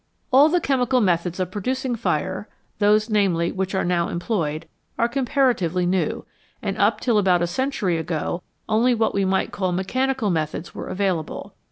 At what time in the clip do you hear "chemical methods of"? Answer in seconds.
0.59-1.51